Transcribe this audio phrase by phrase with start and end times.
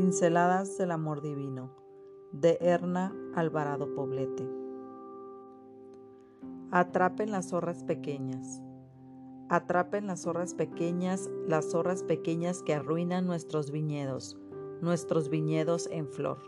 [0.00, 1.76] Pinceladas del Amor Divino
[2.32, 4.48] de Erna Alvarado Poblete.
[6.70, 8.62] Atrapen las zorras pequeñas.
[9.50, 14.38] Atrapen las zorras pequeñas, las zorras pequeñas que arruinan nuestros viñedos,
[14.80, 16.38] nuestros viñedos en flor.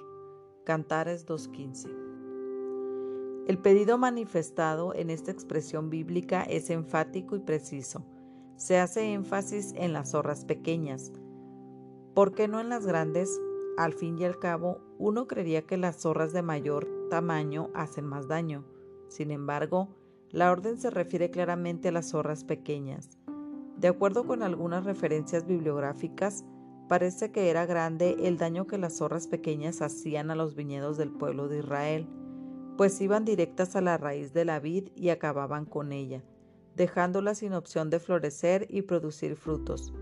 [0.64, 1.90] Cantares 2.15.
[3.48, 8.02] El pedido manifestado en esta expresión bíblica es enfático y preciso.
[8.56, 11.12] Se hace énfasis en las zorras pequeñas,
[12.14, 13.40] ¿Por qué no en las grandes?
[13.78, 18.28] Al fin y al cabo, uno creería que las zorras de mayor tamaño hacen más
[18.28, 18.66] daño.
[19.08, 19.88] Sin embargo,
[20.30, 23.16] la orden se refiere claramente a las zorras pequeñas.
[23.78, 26.44] De acuerdo con algunas referencias bibliográficas,
[26.86, 31.12] parece que era grande el daño que las zorras pequeñas hacían a los viñedos del
[31.12, 32.06] pueblo de Israel,
[32.76, 36.22] pues iban directas a la raíz de la vid y acababan con ella,
[36.76, 39.94] dejándola sin opción de florecer y producir frutos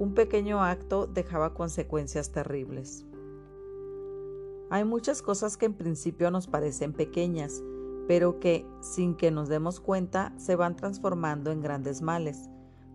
[0.00, 3.04] un pequeño acto dejaba consecuencias terribles.
[4.70, 7.62] Hay muchas cosas que en principio nos parecen pequeñas,
[8.08, 12.48] pero que, sin que nos demos cuenta, se van transformando en grandes males.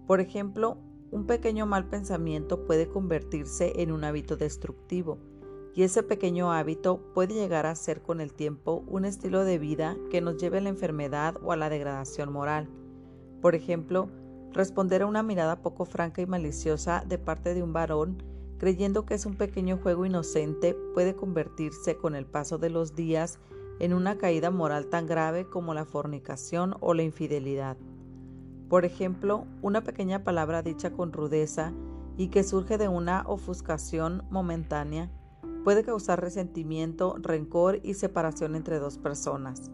[0.08, 0.80] Por ejemplo,
[1.12, 5.20] un pequeño mal pensamiento puede convertirse en un hábito destructivo,
[5.76, 9.96] y ese pequeño hábito puede llegar a ser con el tiempo un estilo de vida
[10.10, 12.68] que nos lleve a la enfermedad o a la degradación moral.
[13.42, 14.10] Por ejemplo,
[14.56, 18.24] responder a una mirada poco franca y maliciosa de parte de un varón,
[18.58, 23.38] creyendo que es un pequeño juego inocente, puede convertirse con el paso de los días
[23.80, 27.76] en una caída moral tan grave como la fornicación o la infidelidad.
[28.70, 31.74] Por ejemplo, una pequeña palabra dicha con rudeza
[32.18, 35.12] y que surge de una ofuscación momentánea
[35.66, 39.70] puede causar resentimiento, rencor y separación entre dos personas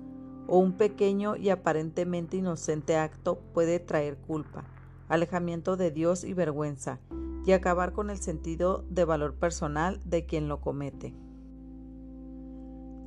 [0.47, 4.65] o un pequeño y aparentemente inocente acto puede traer culpa,
[5.07, 6.99] alejamiento de Dios y vergüenza,
[7.45, 11.15] y acabar con el sentido de valor personal de quien lo comete.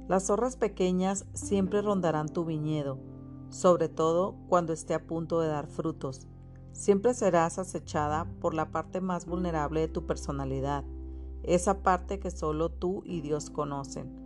[0.08, 2.98] Las zorras pequeñas siempre rondarán tu viñedo,
[3.48, 6.26] sobre todo cuando esté a punto de dar frutos.
[6.72, 10.84] Siempre serás acechada por la parte más vulnerable de tu personalidad,
[11.44, 14.23] esa parte que solo tú y Dios conocen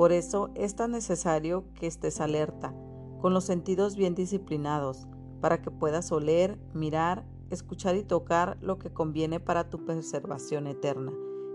[0.00, 2.74] por eso es tan necesario que estés alerta,
[3.20, 5.06] con los sentidos bien disciplinados,
[5.42, 11.12] para que puedas oler, mirar, escuchar y tocar lo que conviene para tu preservación eterna,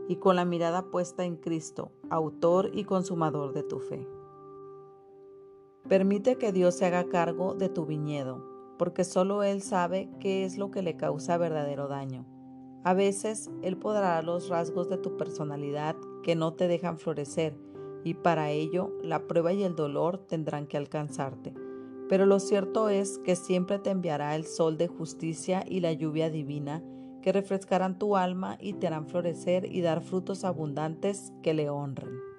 [0.08, 4.08] y con la mirada puesta en Cristo, autor y consumador de tu fe.
[5.90, 8.46] Permite que Dios se haga cargo de tu viñedo,
[8.78, 12.28] porque solo Él sabe qué es lo que le causa verdadero daño.
[12.84, 17.58] A veces Él podrá los rasgos de tu personalidad que no te dejan florecer,
[18.06, 21.54] y para ello la prueba y el dolor tendrán que alcanzarte.
[22.08, 26.30] Pero lo cierto es que siempre te enviará el sol de justicia y la lluvia
[26.30, 26.84] divina,
[27.24, 32.35] que refrescarán tu alma y te harán florecer y dar frutos abundantes que le honren.